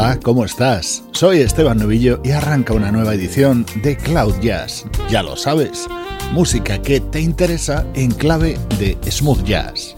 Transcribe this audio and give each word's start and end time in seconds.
Hola, 0.00 0.18
¿cómo 0.22 0.46
estás? 0.46 1.04
Soy 1.12 1.40
Esteban 1.40 1.76
Novillo 1.76 2.22
y 2.24 2.30
arranca 2.30 2.72
una 2.72 2.90
nueva 2.90 3.12
edición 3.12 3.66
de 3.82 3.98
Cloud 3.98 4.32
Jazz. 4.40 4.86
Ya 5.10 5.22
lo 5.22 5.36
sabes, 5.36 5.86
música 6.32 6.80
que 6.80 7.00
te 7.00 7.20
interesa 7.20 7.84
en 7.92 8.10
clave 8.10 8.58
de 8.78 8.96
smooth 9.10 9.44
jazz. 9.44 9.94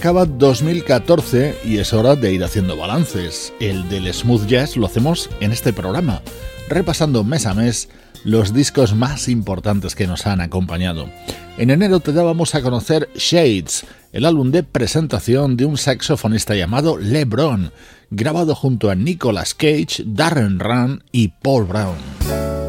Acaba 0.00 0.24
2014 0.24 1.58
y 1.62 1.76
es 1.76 1.92
hora 1.92 2.16
de 2.16 2.32
ir 2.32 2.42
haciendo 2.42 2.74
balances. 2.74 3.52
El 3.60 3.86
del 3.90 4.10
smooth 4.14 4.46
jazz 4.46 4.78
lo 4.78 4.86
hacemos 4.86 5.28
en 5.40 5.52
este 5.52 5.74
programa, 5.74 6.22
repasando 6.70 7.22
mes 7.22 7.44
a 7.44 7.52
mes 7.52 7.90
los 8.24 8.54
discos 8.54 8.94
más 8.94 9.28
importantes 9.28 9.94
que 9.94 10.06
nos 10.06 10.26
han 10.26 10.40
acompañado. 10.40 11.10
En 11.58 11.68
enero 11.68 12.00
te 12.00 12.14
dábamos 12.14 12.54
a 12.54 12.62
conocer 12.62 13.10
Shades, 13.14 13.84
el 14.14 14.24
álbum 14.24 14.50
de 14.52 14.62
presentación 14.62 15.58
de 15.58 15.66
un 15.66 15.76
saxofonista 15.76 16.54
llamado 16.54 16.96
LeBron, 16.96 17.70
grabado 18.08 18.54
junto 18.54 18.88
a 18.88 18.94
Nicolas 18.94 19.52
Cage, 19.52 20.02
Darren 20.06 20.60
Run 20.60 21.04
y 21.12 21.28
Paul 21.28 21.66
Brown. 21.66 22.59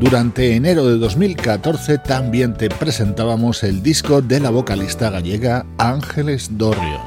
Durante 0.00 0.56
enero 0.56 0.86
de 0.86 0.96
2014 0.96 1.98
también 1.98 2.54
te 2.54 2.70
presentábamos 2.70 3.62
el 3.62 3.82
disco 3.82 4.22
de 4.22 4.40
la 4.40 4.48
vocalista 4.48 5.10
gallega 5.10 5.66
Ángeles 5.76 6.56
Dorrio. 6.56 7.00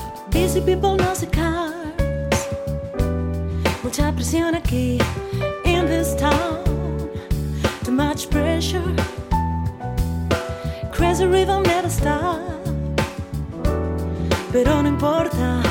mucha 3.84 4.12
presión 4.12 4.54
aquí 4.54 5.00
in 5.66 5.88
this 5.88 6.16
town, 6.18 6.64
too 7.84 7.92
much 7.92 8.28
pressure. 8.30 8.82
Crazy 10.92 11.26
rhythm 11.26 11.64
never 11.64 11.90
stop, 11.90 12.40
pero 14.52 14.84
no 14.84 14.90
importa, 14.90 15.64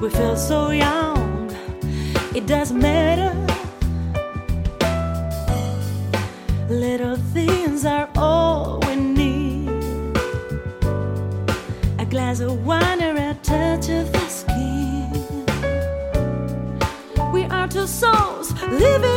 we 0.00 0.10
feel 0.10 0.36
so 0.36 0.72
young, 0.72 1.50
it 2.34 2.46
doesn't 2.46 2.80
matter. 2.80 3.55
Little 6.68 7.16
things 7.32 7.84
are 7.84 8.08
all 8.16 8.80
we 8.88 8.96
need. 8.96 9.68
A 11.98 12.04
glass 12.04 12.40
of 12.40 12.66
wine 12.66 13.00
or 13.00 13.14
a 13.14 13.34
touch 13.42 13.88
of 13.88 14.12
the 14.12 14.28
skin. 14.28 15.12
We 17.32 17.44
are 17.44 17.68
two 17.68 17.86
souls 17.86 18.52
living 18.68 19.15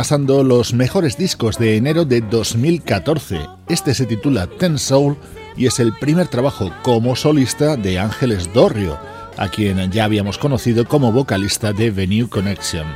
repasando 0.00 0.42
los 0.42 0.72
mejores 0.72 1.18
discos 1.18 1.58
de 1.58 1.76
enero 1.76 2.06
de 2.06 2.22
2014. 2.22 3.38
Este 3.68 3.92
se 3.92 4.06
titula 4.06 4.46
Ten 4.46 4.78
Soul 4.78 5.18
y 5.58 5.66
es 5.66 5.78
el 5.78 5.92
primer 5.92 6.26
trabajo 6.26 6.72
como 6.82 7.14
solista 7.16 7.76
de 7.76 7.98
Ángeles 7.98 8.50
Dorrio, 8.54 8.96
a 9.36 9.48
quien 9.50 9.92
ya 9.92 10.04
habíamos 10.04 10.38
conocido 10.38 10.86
como 10.86 11.12
vocalista 11.12 11.74
de 11.74 11.90
Venue 11.90 12.30
Connection. 12.30 12.86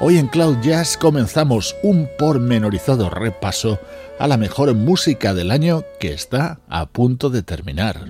Hoy 0.00 0.16
en 0.16 0.28
Cloud 0.28 0.56
Jazz 0.62 0.96
comenzamos 0.96 1.76
un 1.82 2.08
pormenorizado 2.18 3.10
repaso 3.10 3.78
a 4.18 4.26
la 4.26 4.38
mejor 4.38 4.74
música 4.74 5.34
del 5.34 5.50
año 5.50 5.84
que 6.00 6.14
está 6.14 6.60
a 6.70 6.86
punto 6.86 7.28
de 7.28 7.42
terminar. 7.42 8.06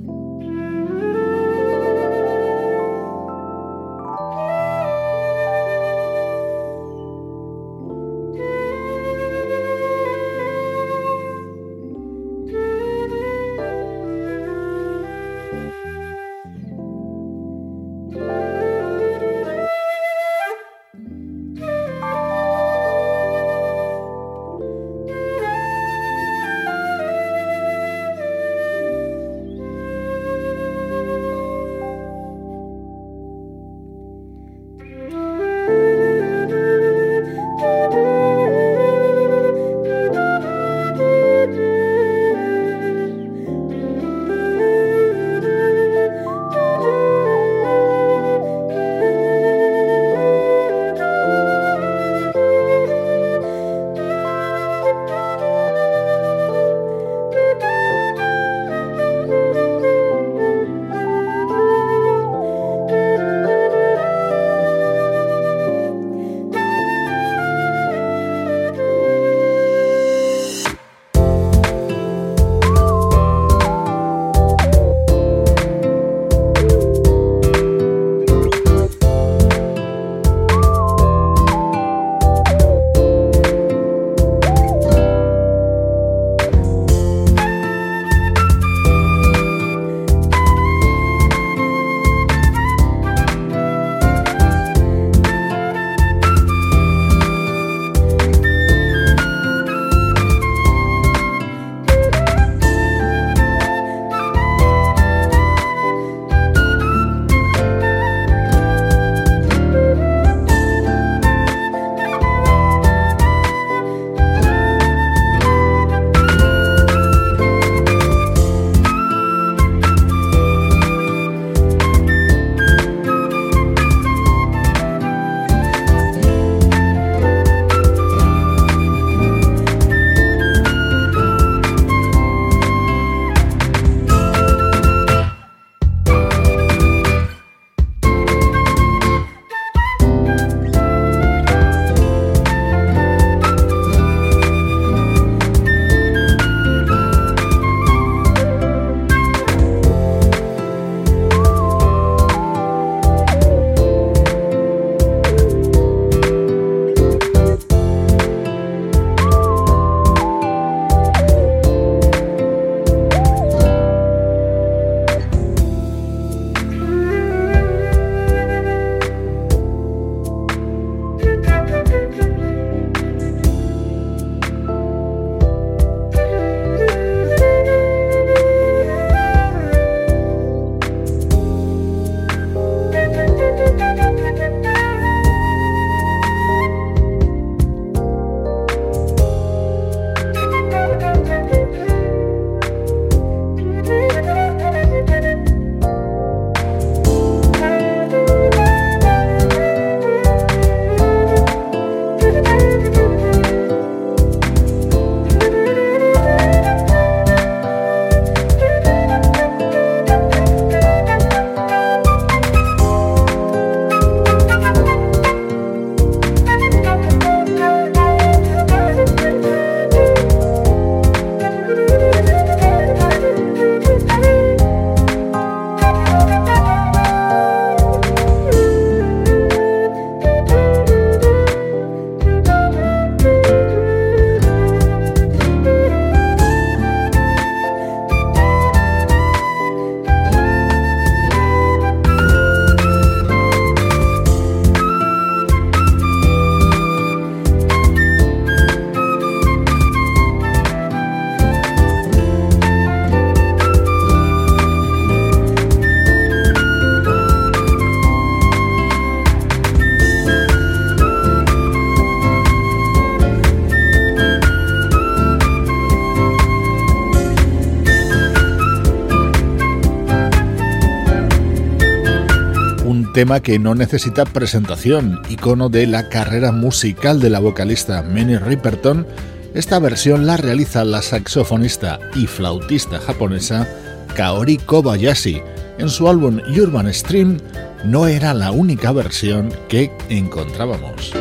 Tema 273.17 273.41
que 273.41 273.59
no 273.59 273.75
necesita 273.75 274.27
presentación, 274.27 275.23
icono 275.31 275.71
de 275.71 275.87
la 275.87 276.11
carrera 276.11 276.53
musical 276.53 277.19
de 277.19 277.31
la 277.31 277.41
vocalista 277.41 278.03
Minnie 278.03 278.39
Riperton, 278.39 279.07
esta 279.55 279.79
versión 279.79 280.27
la 280.27 280.37
realiza 280.37 280.85
la 280.85 281.01
saxofonista 281.01 281.99
y 282.15 282.27
flautista 282.27 282.99
japonesa 282.99 283.67
Kaori 284.15 284.59
Kobayashi. 284.59 285.41
En 285.79 285.89
su 285.89 286.11
álbum 286.11 286.41
Urban 286.61 286.93
Stream 286.93 287.39
no 287.87 288.07
era 288.07 288.35
la 288.35 288.51
única 288.51 288.93
versión 288.93 289.49
que 289.71 289.91
encontrábamos. 290.11 291.15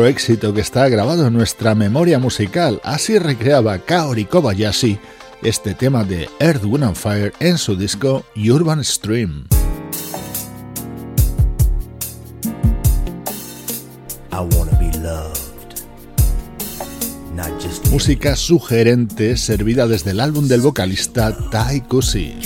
Otro 0.00 0.08
éxito 0.08 0.54
que 0.54 0.62
está 0.62 0.88
grabado 0.88 1.26
en 1.26 1.34
nuestra 1.34 1.74
memoria 1.74 2.18
musical. 2.18 2.80
Así 2.84 3.18
recreaba 3.18 3.78
Kaori 3.80 4.24
Kobayashi 4.24 4.98
este 5.42 5.74
tema 5.74 6.04
de 6.04 6.26
Earth, 6.38 6.64
Wind 6.64 6.84
and 6.84 6.96
Fire 6.96 7.34
en 7.38 7.58
su 7.58 7.76
disco 7.76 8.24
Urban 8.34 8.82
Stream. 8.82 9.44
Música 17.90 18.36
sugerente 18.36 19.36
servida 19.36 19.86
desde 19.86 20.12
el 20.12 20.20
álbum 20.20 20.48
del 20.48 20.62
vocalista 20.62 21.36
Tai 21.50 21.82
Kusi. 21.82 22.36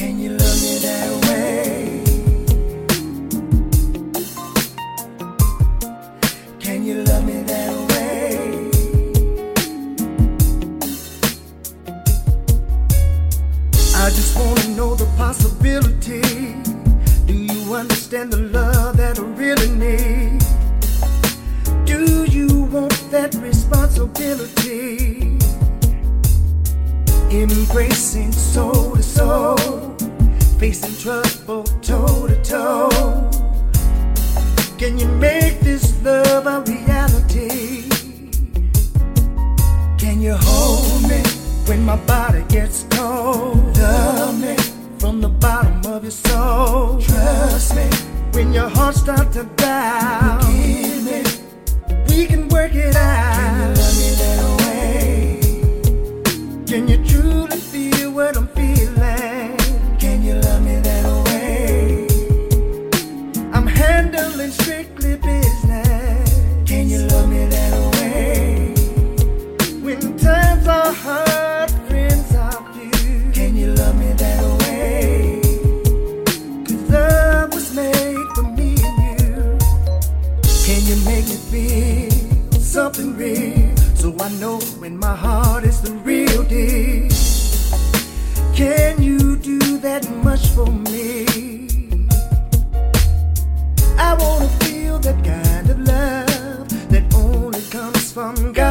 from 98.14 98.52
God. 98.52 98.63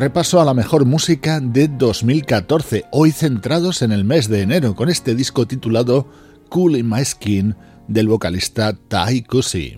Repaso 0.00 0.40
a 0.40 0.46
la 0.46 0.54
mejor 0.54 0.86
música 0.86 1.40
de 1.40 1.68
2014, 1.68 2.86
hoy 2.90 3.12
centrados 3.12 3.82
en 3.82 3.92
el 3.92 4.02
mes 4.02 4.30
de 4.30 4.40
enero, 4.40 4.74
con 4.74 4.88
este 4.88 5.14
disco 5.14 5.46
titulado 5.46 6.08
Cool 6.48 6.76
in 6.76 6.88
My 6.88 7.04
Skin 7.04 7.54
del 7.86 8.08
vocalista 8.08 8.72
Tai 8.72 9.22
Kusi. 9.24 9.76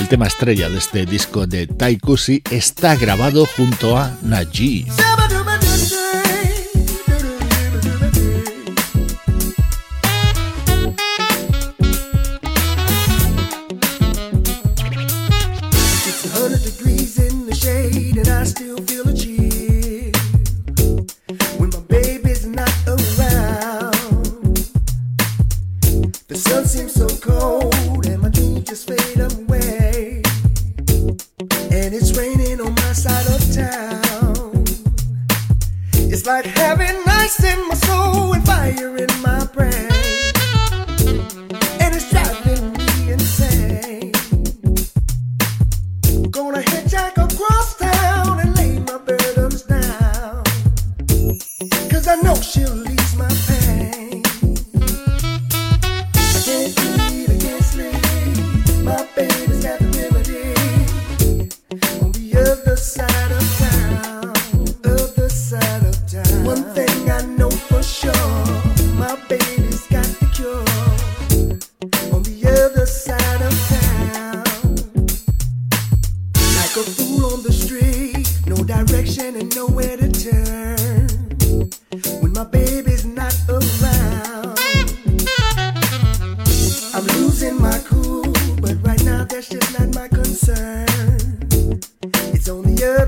El 0.00 0.08
tema 0.08 0.26
estrella 0.26 0.70
de 0.70 0.78
este 0.78 1.04
disco 1.04 1.46
de 1.46 1.66
Tai 1.66 1.98
Kusi 1.98 2.42
está 2.50 2.96
grabado 2.96 3.44
junto 3.44 3.98
a 3.98 4.16
Najee. 4.22 4.86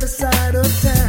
Other 0.01 0.09
side 0.09 0.55
of 0.55 0.81
town. 0.81 1.00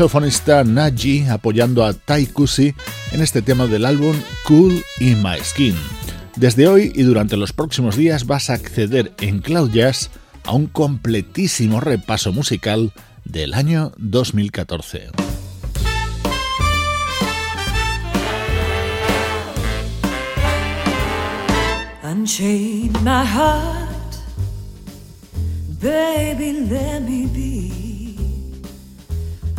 Saxofonista 0.00 0.64
Naji 0.64 1.28
apoyando 1.28 1.84
a 1.84 1.92
Tai 1.92 2.24
Kusi 2.28 2.74
en 3.12 3.20
este 3.20 3.42
tema 3.42 3.66
del 3.66 3.84
álbum 3.84 4.16
Cool 4.48 4.82
in 4.98 5.22
My 5.22 5.38
Skin. 5.44 5.76
Desde 6.36 6.68
hoy 6.68 6.90
y 6.94 7.02
durante 7.02 7.36
los 7.36 7.52
próximos 7.52 7.96
días 7.96 8.24
vas 8.24 8.48
a 8.48 8.54
acceder 8.54 9.12
en 9.20 9.40
Cloud 9.40 9.72
Jazz 9.72 10.08
a 10.44 10.52
un 10.52 10.68
completísimo 10.68 11.80
repaso 11.80 12.32
musical 12.32 12.94
del 13.26 13.52
año 13.52 13.92
2014. 13.98 15.10
Unchain 22.02 22.90
my 23.04 23.26
heart. 23.26 23.90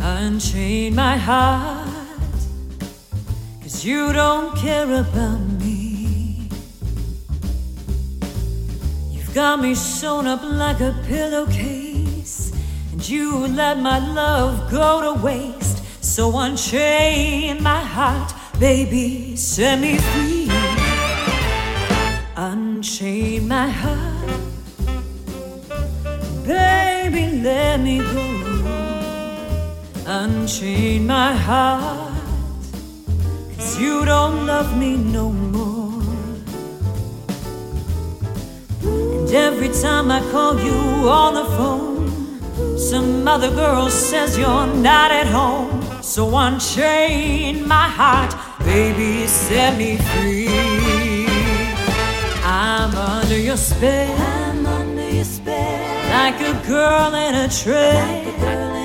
Unchain 0.04 0.96
my 0.96 1.16
heart, 1.16 1.88
cause 3.62 3.84
you 3.84 4.12
don't 4.12 4.56
care 4.56 4.92
about 5.00 5.38
me. 5.60 6.48
You've 9.12 9.32
got 9.32 9.60
me 9.60 9.76
sewn 9.76 10.26
up 10.26 10.42
like 10.42 10.80
a 10.80 10.92
pillowcase, 11.06 12.52
and 12.90 13.08
you 13.08 13.46
let 13.46 13.78
my 13.78 14.00
love 14.00 14.68
go 14.72 15.14
to 15.14 15.22
waste. 15.22 15.84
So 16.04 16.36
unchain 16.36 17.62
my 17.62 17.80
heart, 17.80 18.34
baby, 18.58 19.36
set 19.36 19.78
me 19.78 19.98
free. 19.98 20.50
Unchain 22.34 23.46
my 23.46 23.68
heart, 23.68 24.40
baby, 26.44 27.40
let 27.40 27.78
me 27.78 27.98
go. 27.98 28.41
Unchain 30.04 31.06
my 31.06 31.32
heart, 31.32 32.12
cause 33.56 33.78
you 33.78 34.04
don't 34.04 34.46
love 34.46 34.76
me 34.76 34.96
no 34.96 35.30
more. 35.30 36.02
And 38.82 39.32
every 39.32 39.68
time 39.68 40.10
I 40.10 40.20
call 40.32 40.58
you 40.58 40.74
on 41.08 41.34
the 41.34 41.44
phone, 41.56 42.76
some 42.76 43.28
other 43.28 43.50
girl 43.50 43.88
says 43.90 44.36
you're 44.36 44.66
not 44.66 45.12
at 45.12 45.28
home. 45.28 45.82
So 46.02 46.36
unchain 46.36 47.66
my 47.66 47.88
heart, 47.88 48.34
baby, 48.64 49.28
set 49.28 49.78
me 49.78 49.98
free. 49.98 50.48
I'm 52.44 52.92
under 52.96 53.38
your 53.38 53.56
spell. 53.56 54.20
I'm 54.20 54.66
under 54.66 55.08
your 55.10 55.24
spell. 55.24 56.10
Like 56.10 56.40
a 56.40 56.66
girl 56.66 57.14
in 57.14 57.34
a 57.36 57.48
trance. 57.48 58.42
Like 58.42 58.81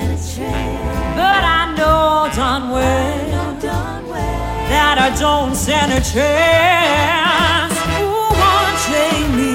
well, 2.78 3.60
darn 3.60 4.08
well 4.08 4.68
that 4.72 4.96
I 4.98 5.08
don't 5.18 5.54
stand 5.54 5.92
a 5.92 6.00
chance. 6.14 7.76
Ooh, 8.00 8.32
unchain 8.58 9.28
me. 9.38 9.52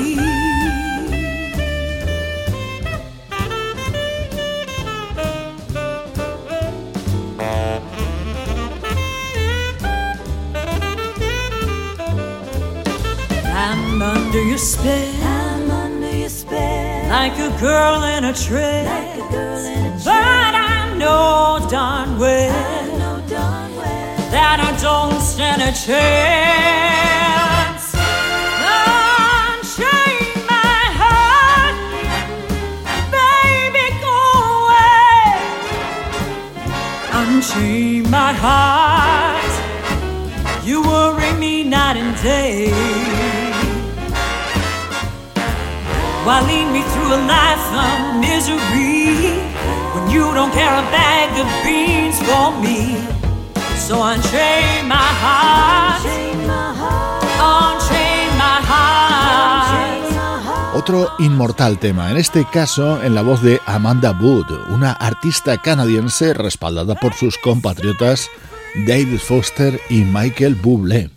I'm 13.56 14.02
under 14.02 14.44
your 14.44 14.58
spell. 14.58 15.16
I'm 15.24 15.72
under 15.72 16.12
your 16.18 16.30
spell. 16.30 17.10
Like 17.10 17.38
a 17.40 17.52
girl 17.60 18.04
in 18.04 18.26
a 18.26 18.34
trance. 18.34 18.90
Like 18.90 19.16
a 19.16 19.32
girl 19.32 19.58
in 19.58 19.86
a 19.86 19.90
trance. 19.90 20.04
But 20.04 20.56
I 20.56 20.94
know 20.98 21.66
darn 21.70 22.18
well. 22.20 22.52
I 22.52 22.56
know 22.58 22.60
darn 22.60 22.80
well 22.80 22.83
that 24.44 24.60
I 24.60 24.72
don't 24.88 25.22
stand 25.22 25.62
a 25.70 25.72
chance. 25.88 27.86
Unchain 29.40 30.36
my 30.52 30.82
heart, 31.00 31.78
baby, 33.20 33.86
go 34.04 34.20
away. 34.60 35.32
Unchain 37.22 38.04
my 38.20 38.32
heart. 38.46 39.54
You 40.68 40.78
worry 40.92 41.32
me 41.44 41.54
night 41.64 41.98
and 42.04 42.14
day. 42.22 42.68
Why 46.26 46.38
lead 46.50 46.68
me 46.76 46.82
through 46.92 47.12
a 47.20 47.22
life 47.36 47.68
of 47.86 47.96
misery 48.28 49.40
when 49.94 50.04
you 50.14 50.24
don't 50.38 50.54
care 50.60 50.76
a 50.84 50.86
bag 50.98 51.30
of 51.44 51.48
beans 51.64 52.18
for 52.28 52.48
me? 52.66 53.13
So 53.94 54.02
unchain 54.02 54.88
my 54.88 54.96
heart, 54.96 56.04
unchain 57.38 58.38
my 58.40 58.60
heart, 58.66 60.10
Otro 60.74 61.12
inmortal 61.20 61.78
tema, 61.78 62.10
en 62.10 62.18
este 62.18 62.44
caso 62.52 63.04
en 63.04 63.14
la 63.14 63.22
voz 63.22 63.44
de 63.44 63.62
Amanda 63.68 64.18
Wood, 64.20 64.48
una 64.72 64.94
artista 64.94 65.60
canadiense 65.60 66.34
respaldada 66.34 66.96
por 66.96 67.14
sus 67.14 67.38
compatriotas 67.38 68.32
David 68.88 69.20
Foster 69.20 69.80
y 69.92 70.00
Michael 70.00 70.56
Bublé. 70.56 71.12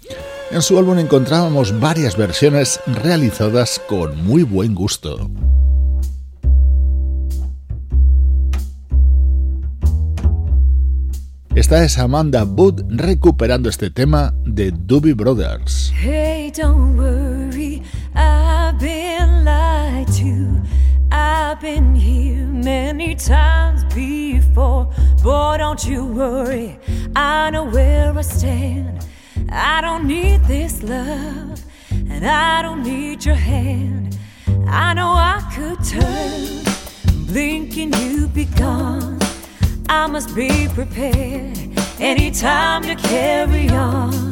En 0.51 0.61
su 0.61 0.79
álbum 0.79 0.99
encontrábamos 0.99 1.81
varias 1.81 2.15
versiones 2.19 2.79
realizadas 2.87 3.81
con 3.89 4.23
muy 4.23 4.43
buen 4.43 4.75
gusto. 4.75 5.31
Esta 11.57 11.83
es 11.83 11.97
Amanda 11.97 12.45
Wood 12.45 12.83
recuperando 12.91 13.71
este 13.71 13.89
tema 13.89 14.35
de 14.45 14.71
Doobie 14.73 15.15
Brothers. 15.15 15.91
Hey, 15.99 16.53
don't 16.55 16.99
worry, 16.99 17.83
I've 18.15 18.79
been 18.79 19.43
lied 19.43 20.07
to. 20.19 20.61
I've 21.11 21.59
been 21.63 21.95
here 21.95 22.45
many 22.45 23.17
times 23.17 23.85
before. 23.95 24.91
Boy, 25.23 25.57
don't 25.57 25.83
you 25.83 26.05
worry, 26.05 26.79
I 27.17 27.51
know 27.51 27.65
where 27.65 28.13
I 28.15 28.23
stand. 28.23 29.03
I 29.49 29.81
don't 29.81 30.07
need 30.07 30.43
this 30.45 30.83
love, 30.83 31.65
and 31.91 32.23
I 32.23 32.61
don't 32.61 32.83
need 32.83 33.25
your 33.25 33.35
hand. 33.35 34.15
I 34.69 34.93
know 34.93 35.09
I 35.09 35.41
could 35.55 35.83
turn, 35.83 36.65
blink 37.27 37.79
and 37.79 37.97
you'd 37.97 38.35
be 38.35 38.45
gone. 38.45 39.16
I 39.89 40.07
must 40.09 40.35
be 40.35 40.69
prepared 40.75 41.59
anytime 42.01 42.83
to 42.83 42.97
carry 42.97 43.69
on. 43.71 44.31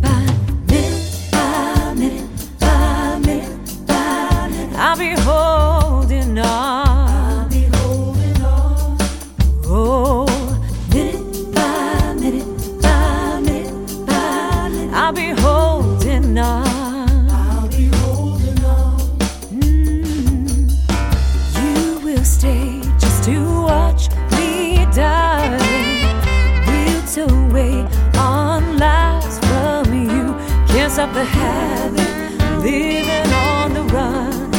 Minute, 0.00 1.28
by 1.30 1.94
minute, 1.94 2.28
by 2.58 3.18
minute, 3.24 3.86
by 3.86 4.48
minute, 4.48 4.76
I'll 4.78 4.96
be 4.96 5.12
holding 5.20 6.38
on. 6.38 6.81
The 31.22 31.28
habit, 31.28 32.12
living 32.64 33.32
on 33.32 33.74
the 33.74 33.84
run. 33.94 34.50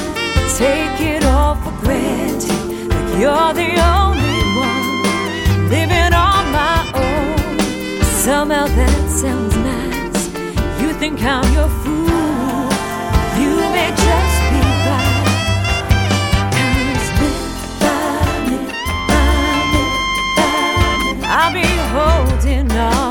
Take 0.55 1.01
it 1.01 1.25
all 1.25 1.55
for 1.55 1.73
granted, 1.83 2.87
like 2.87 3.19
you're 3.19 3.53
the 3.61 3.71
only 3.97 4.39
one. 4.67 5.67
Living 5.67 6.13
on 6.13 6.43
my 6.53 6.79
own, 6.95 7.99
somehow 8.23 8.67
that 8.79 9.09
sounds 9.09 9.57
nice. 9.57 10.21
You 10.79 10.93
think 11.01 11.21
I'm 11.21 11.43
your 11.53 11.67
fool, 11.81 12.69
you 13.41 13.53
may 13.75 13.89
just 14.07 14.37
be 14.51 14.61
right. 14.87 15.31
'Cause 16.55 17.09
by 17.19 17.97
minute 18.47 18.71
by 19.09 19.53
minute 19.71 19.97
by 20.37 20.47
minute, 21.11 21.27
I'll 21.27 21.51
be 21.51 21.67
holding 21.93 22.71
on. 22.71 23.02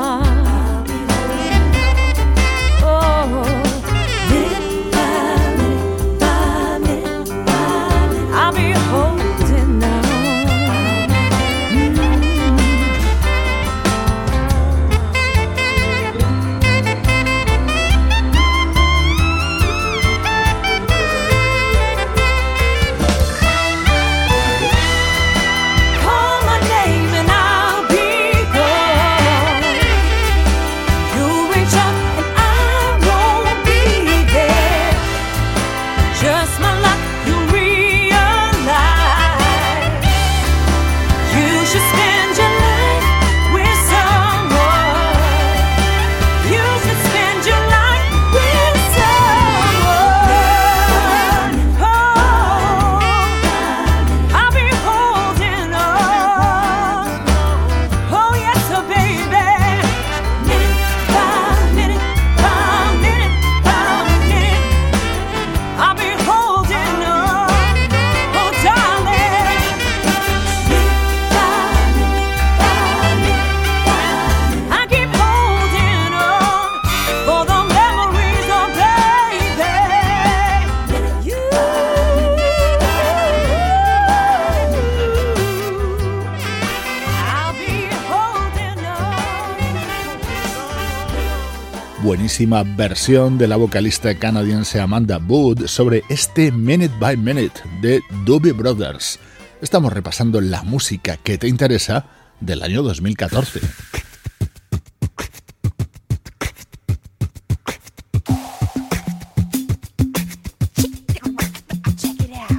Versión 92.75 93.37
de 93.37 93.47
la 93.47 93.57
vocalista 93.57 94.17
canadiense 94.17 94.79
Amanda 94.79 95.19
Wood 95.19 95.67
sobre 95.67 96.01
este 96.09 96.51
Minute 96.51 96.91
by 96.99 97.15
Minute 97.15 97.61
de 97.79 98.01
Doobie 98.25 98.53
Brothers. 98.53 99.19
Estamos 99.61 99.93
repasando 99.93 100.41
la 100.41 100.63
música 100.63 101.15
que 101.17 101.37
te 101.37 101.47
interesa 101.47 102.07
del 102.39 102.63
año 102.63 102.81
2014. 102.81 103.59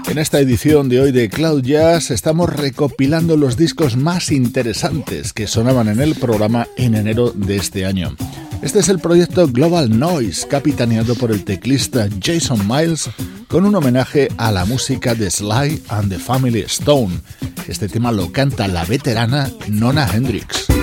En 0.07 0.19
esta 0.19 0.39
edición 0.39 0.89
de 0.89 1.01
hoy 1.01 1.11
de 1.11 1.29
Cloud 1.29 1.65
Jazz 1.65 2.13
estamos 2.13 2.49
recopilando 2.49 3.37
los 3.37 3.57
discos 3.57 3.97
más 3.97 4.31
interesantes 4.31 5.33
que 5.33 5.49
sonaban 5.49 5.89
en 5.89 6.01
el 6.01 6.15
programa 6.15 6.69
en 6.77 6.95
enero 6.95 7.33
de 7.33 7.57
este 7.57 7.85
año. 7.85 8.17
Este 8.65 8.79
es 8.79 8.89
el 8.89 8.99
proyecto 8.99 9.47
Global 9.47 9.99
Noise, 9.99 10.49
capitaneado 10.49 11.15
por 11.17 11.31
el 11.31 11.45
teclista 11.45 12.09
Jason 12.19 12.67
Miles, 12.67 13.11
con 13.47 13.67
un 13.67 13.75
homenaje 13.75 14.29
a 14.39 14.51
la 14.51 14.65
música 14.65 15.15
de 15.15 15.31
Sly 15.31 15.83
and 15.89 16.09
the 16.09 16.19
Family 16.19 16.61
Stone. 16.61 17.21
Este 17.69 17.89
tema 17.89 18.11
lo 18.11 18.33
canta 18.33 18.67
la 18.67 18.87
veterana 18.87 19.51
Nona 19.69 20.09
Hendrix. 20.11 20.74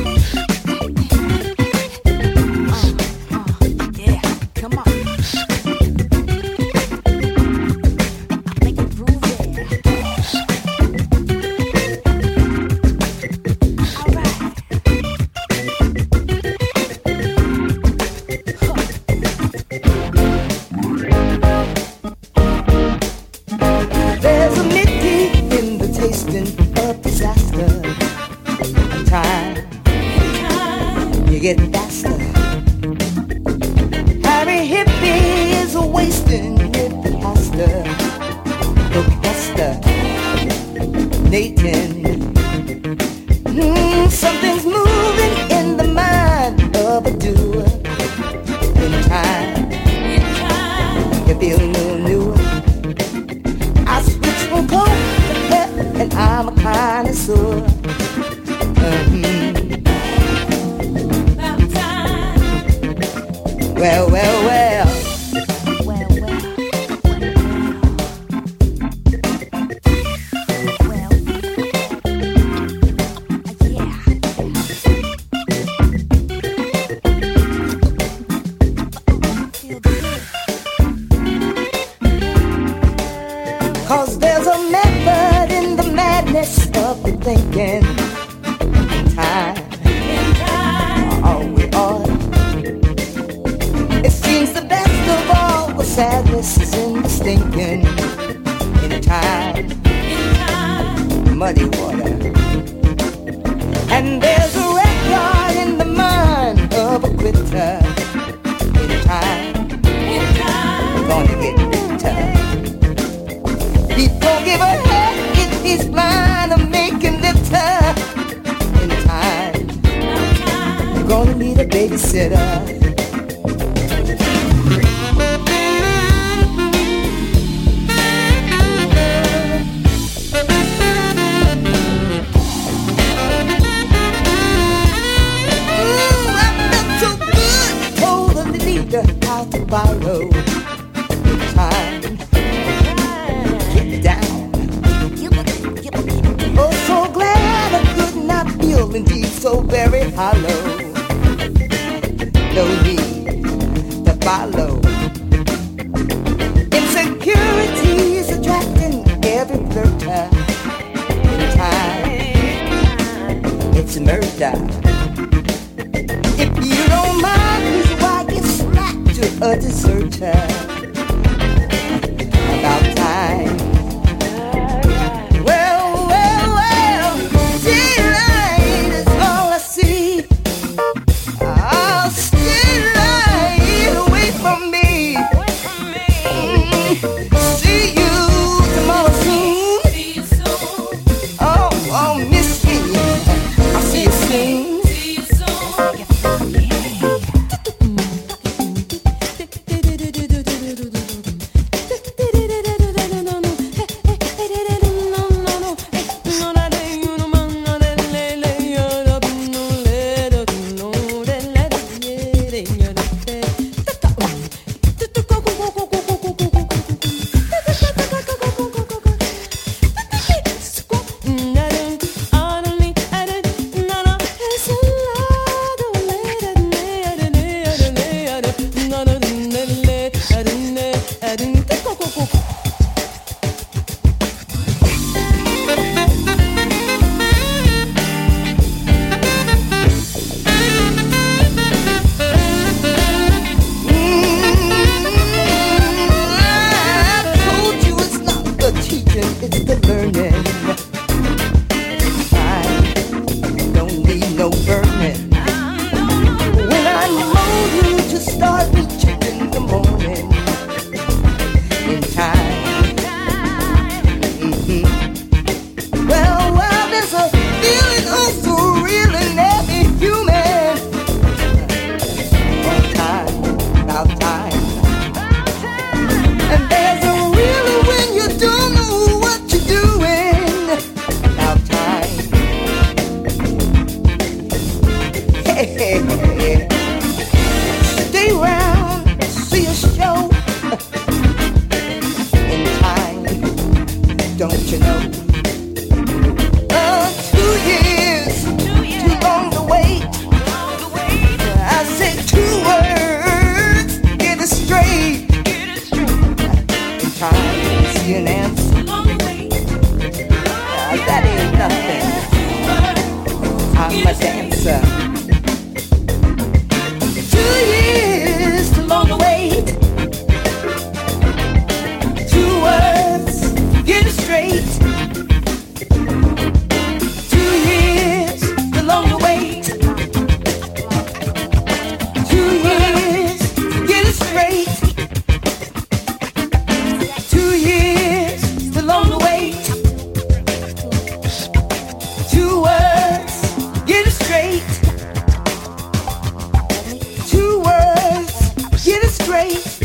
Gonna 121.90 122.70
need 122.70 122.81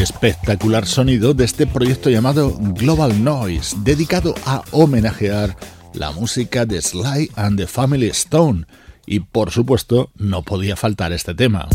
Espectacular 0.09 0.87
sonido 0.87 1.35
de 1.35 1.45
este 1.45 1.67
proyecto 1.67 2.11
llamado 2.11 2.57
Global 2.57 3.25
Noise, 3.25 3.75
dedicado 3.81 4.37
a 4.47 4.63
homenajear 4.71 5.57
la 5.95 6.13
música 6.13 6.65
de 6.65 6.81
Sly 6.81 7.33
and 7.35 7.59
the 7.59 7.67
Family 7.67 8.07
Stone, 8.11 8.67
y 9.05 9.19
por 9.19 9.51
supuesto 9.51 10.13
no 10.15 10.43
podía 10.43 10.77
faltar 10.77 11.13
este 11.13 11.35
tema. 11.35 11.69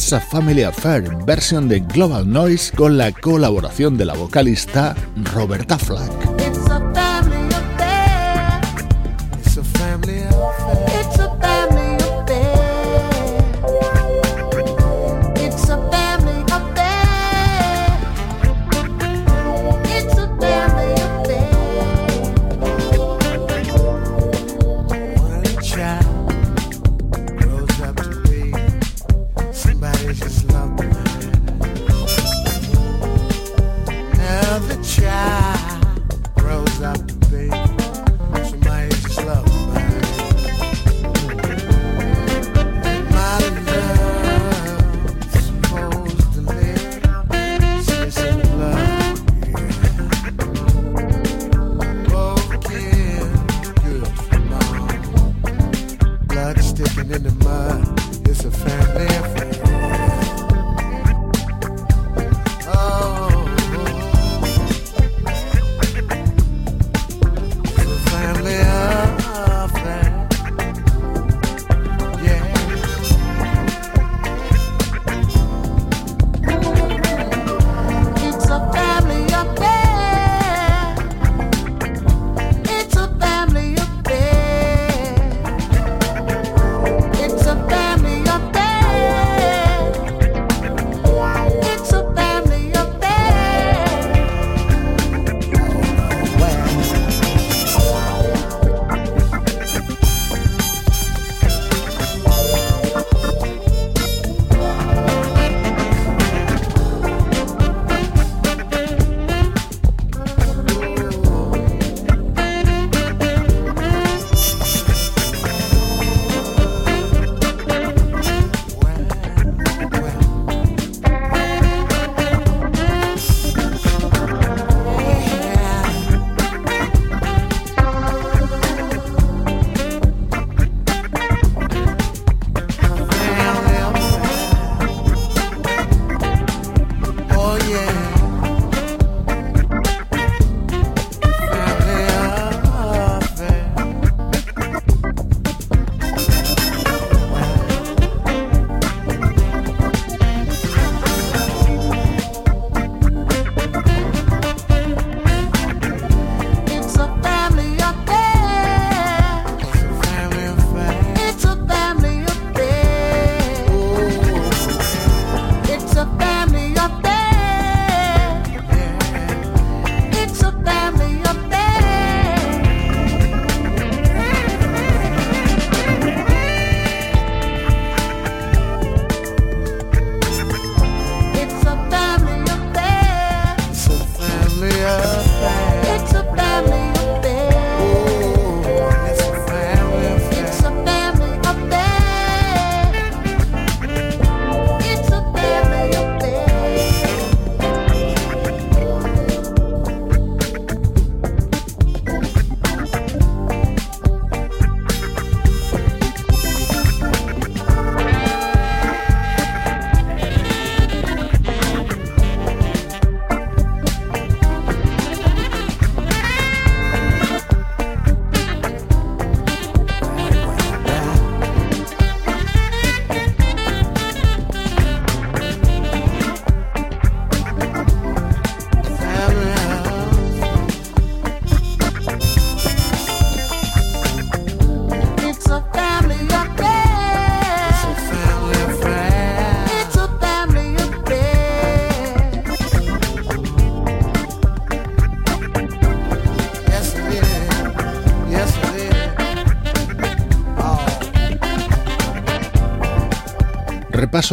It's 0.00 0.14
a 0.14 0.18
Family 0.18 0.62
Affair, 0.62 1.14
versión 1.26 1.68
de 1.68 1.80
Global 1.80 2.26
Noise 2.26 2.72
con 2.74 2.96
la 2.96 3.12
colaboración 3.12 3.98
de 3.98 4.06
la 4.06 4.14
vocalista 4.14 4.96
Roberta 5.34 5.76
Flack. 5.76 6.39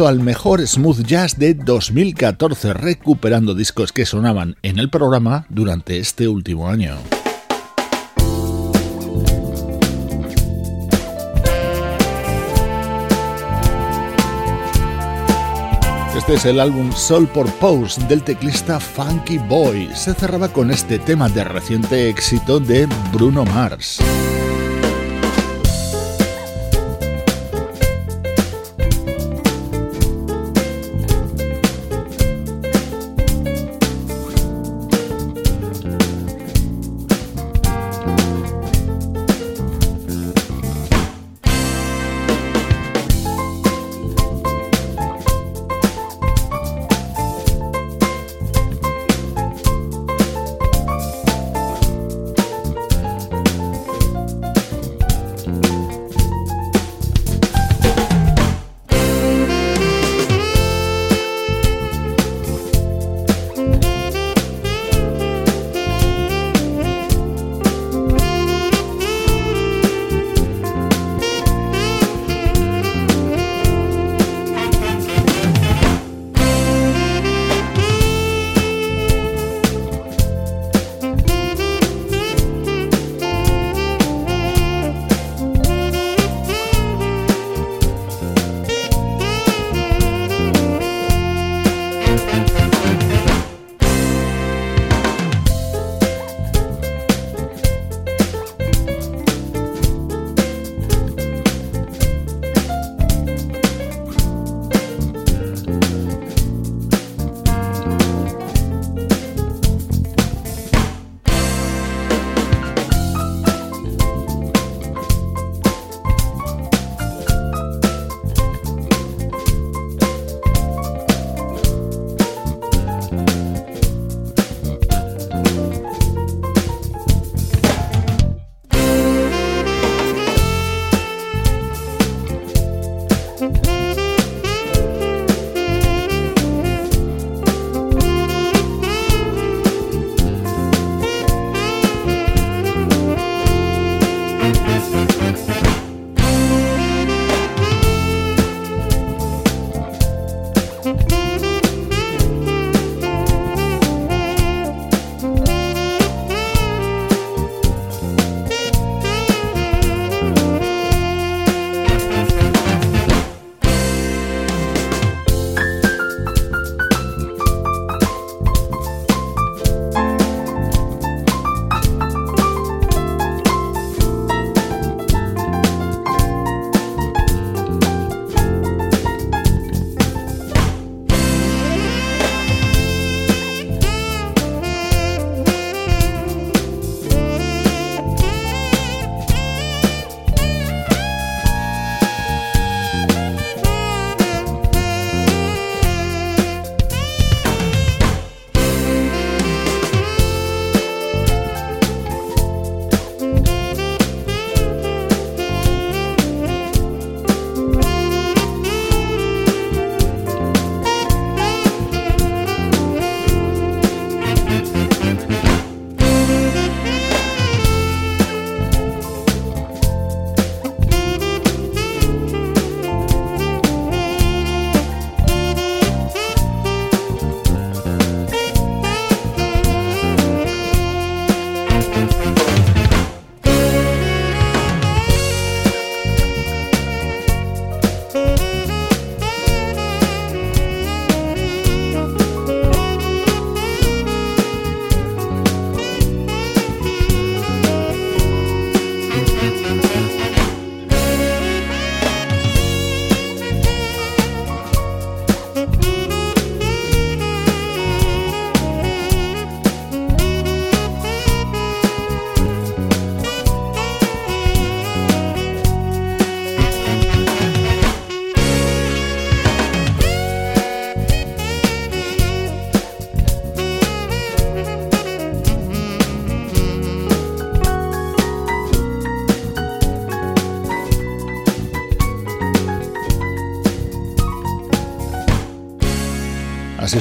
Al 0.06 0.20
mejor 0.20 0.64
smooth 0.64 1.04
jazz 1.04 1.38
de 1.38 1.54
2014, 1.54 2.72
recuperando 2.72 3.54
discos 3.54 3.92
que 3.92 4.06
sonaban 4.06 4.56
en 4.62 4.78
el 4.78 4.90
programa 4.90 5.44
durante 5.48 5.98
este 5.98 6.28
último 6.28 6.68
año. 6.68 6.96
Este 16.16 16.34
es 16.34 16.44
el 16.44 16.60
álbum 16.60 16.92
Soul 16.92 17.26
por 17.26 17.50
Pose 17.54 18.00
del 18.06 18.22
teclista 18.22 18.78
Funky 18.78 19.38
Boy. 19.38 19.90
Se 19.94 20.14
cerraba 20.14 20.48
con 20.48 20.70
este 20.70 21.00
tema 21.00 21.28
de 21.28 21.42
reciente 21.42 22.08
éxito 22.08 22.60
de 22.60 22.86
Bruno 23.12 23.44
Mars. 23.44 23.98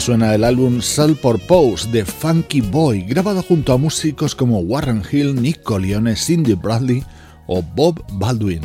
Suena 0.07 0.33
el 0.33 0.45
álbum 0.45 0.79
Soul 0.79 1.17
por 1.17 1.37
Pose 1.37 1.89
de 1.91 2.05
Funky 2.05 2.61
Boy, 2.61 3.01
grabado 3.01 3.43
junto 3.43 3.73
a 3.73 3.77
músicos 3.77 4.35
como 4.35 4.59
Warren 4.59 5.03
Hill, 5.11 5.35
Nick 5.35 5.61
Colione, 5.63 6.15
Cindy 6.15 6.53
Bradley 6.53 7.03
o 7.45 7.61
Bob 7.61 8.01
Baldwin. 8.13 8.61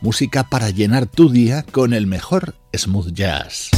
Música 0.00 0.48
para 0.48 0.70
llenar 0.70 1.06
tu 1.06 1.30
día 1.30 1.64
con 1.72 1.94
el 1.94 2.06
mejor 2.06 2.54
smooth 2.72 3.12
jazz. 3.12 3.70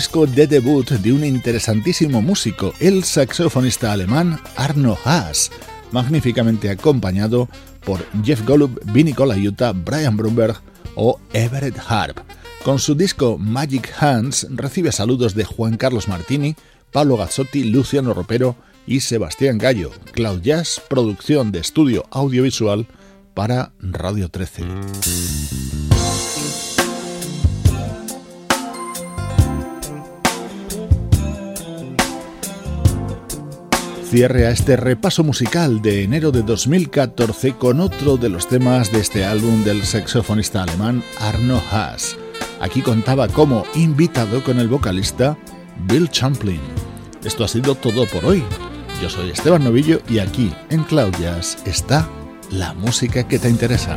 Disco 0.00 0.26
de 0.26 0.46
debut 0.46 0.88
de 0.88 1.12
un 1.12 1.22
interesantísimo 1.22 2.22
músico, 2.22 2.72
el 2.80 3.04
saxofonista 3.04 3.92
alemán 3.92 4.40
Arno 4.56 4.96
Haas, 5.04 5.50
magníficamente 5.92 6.70
acompañado 6.70 7.50
por 7.84 8.06
Jeff 8.24 8.42
Golub, 8.46 8.80
Vinny 8.94 9.12
Colaiuta, 9.12 9.72
Brian 9.72 10.16
Brumberg 10.16 10.56
o 10.94 11.20
Everett 11.34 11.78
Harp. 11.86 12.16
Con 12.64 12.78
su 12.78 12.94
disco 12.94 13.36
Magic 13.36 13.92
Hands 14.00 14.46
recibe 14.48 14.90
saludos 14.90 15.34
de 15.34 15.44
Juan 15.44 15.76
Carlos 15.76 16.08
Martini, 16.08 16.56
Pablo 16.92 17.18
Gazzotti, 17.18 17.64
Luciano 17.64 18.14
Ropero 18.14 18.56
y 18.86 19.00
Sebastián 19.00 19.58
Gallo. 19.58 19.90
Cloud 20.12 20.40
Jazz, 20.40 20.80
producción 20.88 21.52
de 21.52 21.58
estudio 21.58 22.06
audiovisual 22.10 22.86
para 23.34 23.72
Radio 23.80 24.30
13. 24.30 24.64
Cierre 34.10 34.48
a 34.48 34.50
este 34.50 34.76
repaso 34.76 35.22
musical 35.22 35.82
de 35.82 36.02
enero 36.02 36.32
de 36.32 36.42
2014 36.42 37.52
con 37.52 37.78
otro 37.78 38.16
de 38.16 38.28
los 38.28 38.48
temas 38.48 38.90
de 38.90 38.98
este 38.98 39.24
álbum 39.24 39.62
del 39.62 39.84
saxofonista 39.84 40.64
alemán 40.64 41.04
Arno 41.20 41.62
Haas. 41.70 42.16
Aquí 42.60 42.82
contaba 42.82 43.28
como 43.28 43.64
invitado 43.76 44.42
con 44.42 44.58
el 44.58 44.66
vocalista 44.66 45.38
Bill 45.86 46.10
Champlin. 46.10 46.60
Esto 47.22 47.44
ha 47.44 47.48
sido 47.48 47.76
todo 47.76 48.04
por 48.06 48.24
hoy. 48.24 48.42
Yo 49.00 49.08
soy 49.08 49.30
Esteban 49.30 49.62
Novillo 49.62 50.02
y 50.08 50.18
aquí 50.18 50.52
en 50.70 50.82
Cloud 50.82 51.14
Jazz 51.20 51.58
está 51.64 52.08
la 52.50 52.74
música 52.74 53.28
que 53.28 53.38
te 53.38 53.48
interesa. 53.48 53.96